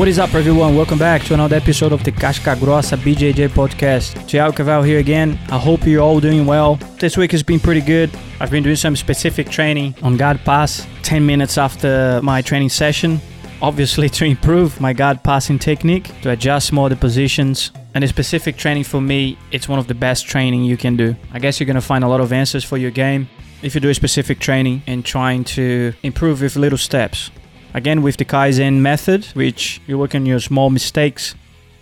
[0.00, 0.76] What is up, everyone?
[0.76, 4.14] Welcome back to another episode of the Casca Grossa BJJ podcast.
[4.24, 5.38] Thiago Caval here again.
[5.50, 6.76] I hope you're all doing well.
[6.98, 8.08] This week has been pretty good.
[8.40, 13.20] I've been doing some specific training on guard pass 10 minutes after my training session.
[13.60, 17.70] Obviously, to improve my guard passing technique, to adjust more the positions.
[17.92, 21.14] And the specific training for me, it's one of the best training you can do.
[21.30, 23.28] I guess you're gonna find a lot of answers for your game
[23.60, 27.30] if you do a specific training and trying to improve with little steps.
[27.72, 31.34] Again, with the Kaizen method, which you work on your small mistakes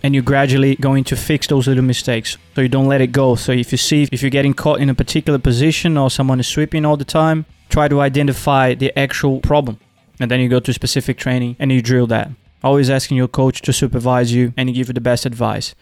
[0.03, 2.37] and you're gradually going to fix those little mistakes.
[2.55, 3.35] So you don't let it go.
[3.35, 6.47] So if you see if you're getting caught in a particular position or someone is
[6.47, 9.79] sweeping all the time, try to identify the actual problem.
[10.19, 12.29] And then you go to specific training and you drill that.
[12.63, 15.73] Always asking your coach to supervise you and give you the best advice.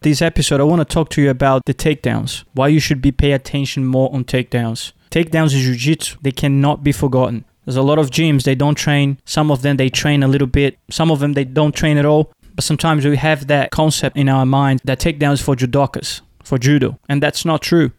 [0.00, 2.44] This episode, I want to talk to you about the takedowns.
[2.54, 4.92] Why you should be pay attention more on takedowns.
[5.10, 7.44] Takedowns in jiu-jitsu, they cannot be forgotten.
[7.64, 9.18] There's a lot of gyms they don't train.
[9.24, 10.78] Some of them they train a little bit.
[10.90, 12.32] Some of them they don't train at all.
[12.54, 16.98] But sometimes we have that concept in our mind that takedowns for judokas, for judo,
[17.08, 17.92] and that's not true.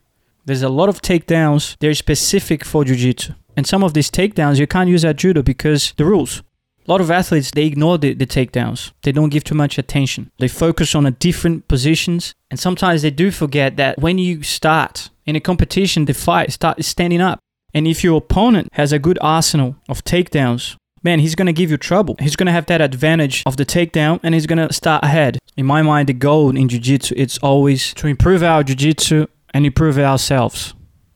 [0.45, 3.34] There's a lot of takedowns they're specific for jiu-jitsu.
[3.56, 6.42] And some of these takedowns you can't use at judo because the rules.
[6.88, 8.92] A lot of athletes they ignore the, the takedowns.
[9.04, 10.32] They don't give too much attention.
[10.39, 15.09] They focus on a different positions and sometimes they do forget that when you start
[15.26, 17.39] in a competition, the fight start standing up.
[17.73, 21.72] And if your opponent has a good arsenal of takedowns, man, he's going to give
[21.72, 22.16] you trouble.
[22.19, 25.39] He's going to have that advantage of the takedown and he's going to start ahead.
[25.58, 29.97] In my mind, the goal in jiu-jitsu it's always to improve our jiu-jitsu and improve
[29.97, 30.73] ourselves.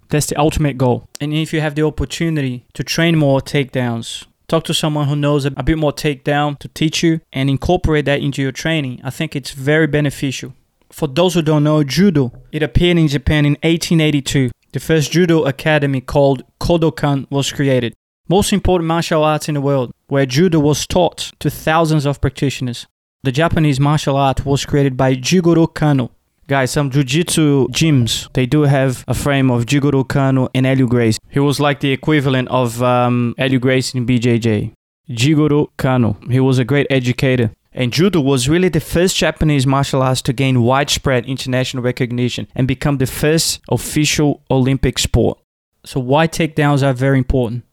[0.10, 1.08] That's the ultimate goal.
[1.20, 5.46] And if you have the opportunity to train more takedowns, talk to someone who knows
[5.46, 9.36] a bit more takedown to teach you and incorporate that into your training, I think
[9.36, 10.54] it's very beneficial.
[10.92, 14.52] For those who don't know, judo, it appeared in Japan in 1882.
[14.76, 17.94] The first judo academy called Kodokan was created.
[18.28, 22.86] Most important martial arts in the world, where judo was taught to thousands of practitioners.
[23.24, 26.12] The Japanese martial art was created by Jigoro Kano.
[26.50, 31.20] Guys, some jiu-jitsu gyms, they do have a frame of Jigoro Kano and Helio Gracie.
[31.30, 34.74] He was like the equivalent of um, Helio Gracie in BJJ.
[35.10, 36.18] Jigoro Kano.
[36.30, 37.52] He was a great educator.
[37.78, 42.70] And judo was really the first Japanese martial arts to gain widespread international recognition and
[42.70, 45.38] become the first official Olympic sport.
[45.84, 47.66] So why takedowns are very important.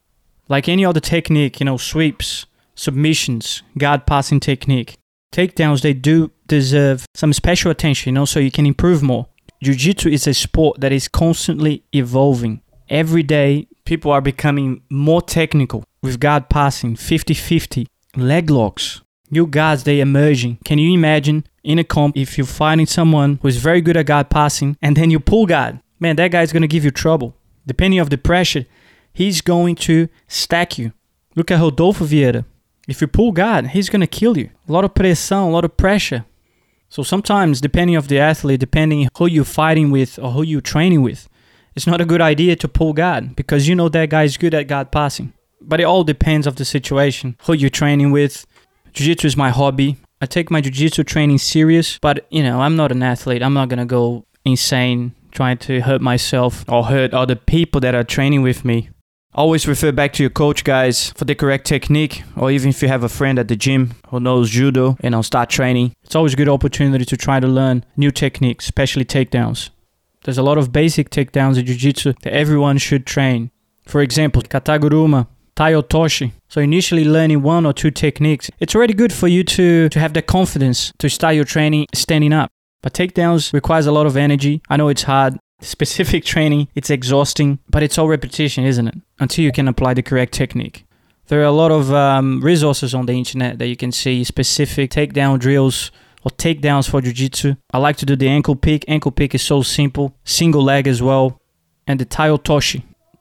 [0.48, 4.96] Like any other technique, you know, sweeps, submissions, guard passing technique.
[5.32, 9.28] Takedowns they do deserve some special attention, you know, so you can improve more.
[9.62, 12.60] Jiu-jitsu is a sport that is constantly evolving.
[12.88, 17.86] Every day people are becoming more technical with guard passing, 50-50,
[18.16, 19.00] leg locks,
[19.32, 20.58] new guards they emerging.
[20.64, 24.06] Can you imagine in a comp if you're fighting someone who is very good at
[24.06, 25.80] guard passing and then you pull guard?
[25.98, 27.34] Man, that guy's gonna give you trouble.
[27.66, 28.66] Depending of the pressure,
[29.12, 30.92] he's going to stack you.
[31.34, 32.44] Look at Rodolfo Vieira.
[32.86, 34.50] If you pull guard, he's gonna kill you.
[34.68, 36.24] A lot of pressão, a lot of pressure.
[36.90, 41.00] So sometimes, depending of the athlete, depending who you're fighting with or who you're training
[41.00, 41.26] with,
[41.74, 44.52] it's not a good idea to pull guard because you know that guy is good
[44.52, 45.32] at guard passing.
[45.62, 48.44] But it all depends of the situation, who you're training with,
[48.92, 49.96] Jiu-jitsu is my hobby.
[50.20, 53.42] I take my jiu-jitsu training serious, but you know, I'm not an athlete.
[53.42, 57.94] I'm not going to go insane trying to hurt myself or hurt other people that
[57.94, 58.90] are training with me.
[59.34, 62.88] Always refer back to your coach, guys, for the correct technique, or even if you
[62.88, 65.94] have a friend at the gym who knows judo and I'll start training.
[66.02, 69.70] It's always a good opportunity to try to learn new techniques, especially takedowns.
[70.24, 73.50] There's a lot of basic takedowns in jiu-jitsu that everyone should train.
[73.86, 76.32] For example, kataguruma, tai otoshi.
[76.48, 80.12] So initially learning one or two techniques, it's already good for you to, to have
[80.12, 82.50] the confidence to start your training standing up.
[82.82, 84.62] But takedowns requires a lot of energy.
[84.68, 85.38] I know it's hard.
[85.60, 88.94] Specific training, it's exhausting, but it's all repetition, isn't it?
[89.20, 90.84] Until you can apply the correct technique.
[91.28, 94.90] There are a lot of um, resources on the internet that you can see specific
[94.90, 95.92] takedown drills
[96.24, 97.54] or takedowns for jiu-jitsu.
[97.72, 98.84] I like to do the ankle pick.
[98.88, 100.16] Ankle pick is so simple.
[100.24, 101.40] Single leg as well.
[101.86, 102.28] And the tai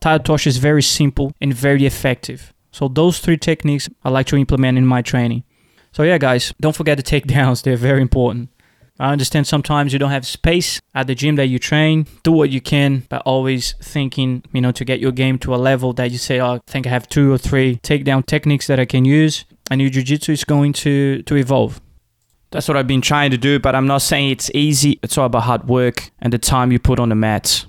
[0.02, 0.44] otoshi.
[0.44, 2.54] Tai is very simple and very effective.
[2.72, 5.44] So those three techniques I like to implement in my training.
[5.92, 7.64] So yeah, guys, don't forget the takedowns.
[7.64, 8.50] They're very important.
[9.00, 12.06] I understand sometimes you don't have space at the gym that you train.
[12.22, 15.58] Do what you can, but always thinking, you know, to get your game to a
[15.58, 18.80] level that you say, oh, I think I have two or three takedown techniques that
[18.80, 21.82] I can use, and your jiu-jitsu is going to to evolve.
[22.52, 25.00] That's what I've been trying to do, but I'm not saying it's easy.
[25.02, 27.66] It's all about hard work and the time you put on the mats.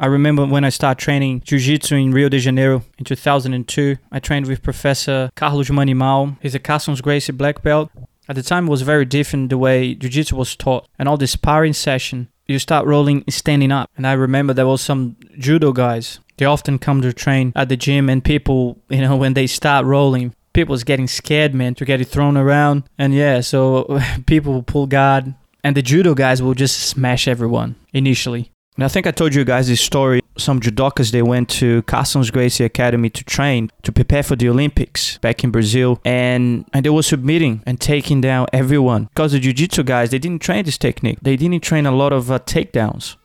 [0.00, 3.96] I remember when I started training jiu-jitsu in Rio de Janeiro in 2002.
[4.10, 6.36] I trained with Professor Carlos Manimal.
[6.42, 7.90] He's a Carlson's Gracie black belt.
[8.28, 10.88] At the time, it was very different the way jiu-jitsu was taught.
[10.98, 13.90] And all the sparring session, you start rolling standing up.
[13.96, 16.18] And I remember there was some judo guys.
[16.38, 19.86] They often come to train at the gym and people, you know, when they start
[19.86, 22.84] rolling, people getting scared, man, to get it thrown around.
[22.98, 27.76] And yeah, so people will pull guard, and the judo guys will just smash everyone
[27.92, 28.50] initially.
[28.76, 30.20] And I think I told you guys this story.
[30.36, 35.18] Some judokas they went to Carlson's Gracie Academy to train to prepare for the Olympics
[35.18, 39.04] back in Brazil, and and they were submitting and taking down everyone.
[39.14, 41.18] Because the jiu-jitsu guys they didn't train this technique.
[41.22, 43.16] They didn't train a lot of uh, takedowns.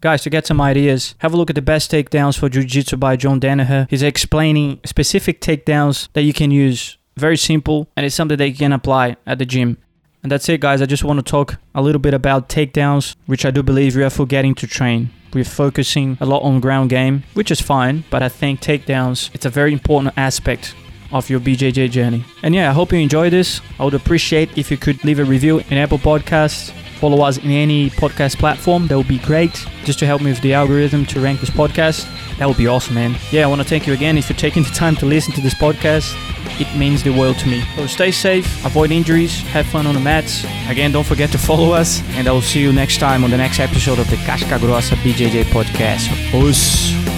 [0.00, 3.16] Guys, to get some ideas, have a look at the best takedowns for Jiu-Jitsu by
[3.16, 3.86] John Danaher.
[3.88, 6.98] He's explaining specific takedowns that you can use.
[7.16, 9.78] Very simple, and it's something that you can apply at the gym.
[10.26, 10.82] And that's it, guys.
[10.82, 14.02] I just want to talk a little bit about takedowns, which I do believe we
[14.02, 15.10] are forgetting to train.
[15.32, 19.46] We're focusing a lot on ground game, which is fine, but I think takedowns, it's
[19.46, 20.74] a very important aspect
[21.12, 22.24] of your BJJ journey.
[22.42, 23.60] And yeah, I hope you enjoy this.
[23.78, 27.50] I would appreciate if you could leave a review in Apple Podcasts follow us in
[27.50, 28.86] any podcast platform.
[28.86, 29.64] That would be great.
[29.84, 32.06] Just to help me with the algorithm to rank this podcast.
[32.38, 33.16] That would be awesome, man.
[33.30, 35.40] Yeah, I want to thank you again if you're taking the time to listen to
[35.40, 36.14] this podcast.
[36.60, 37.62] It means the world to me.
[37.76, 40.44] So stay safe, avoid injuries, have fun on the mats.
[40.68, 43.36] Again, don't forget to follow us, and I will see you next time on the
[43.36, 46.08] next episode of the Casca Grossa BJJ podcast.
[46.34, 47.15] Os.